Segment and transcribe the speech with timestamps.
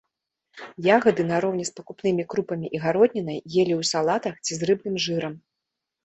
[0.95, 5.37] Ягады нароўні з пакупнымі крупамі і гароднінай елі ў салатах ці з рыбным жырам.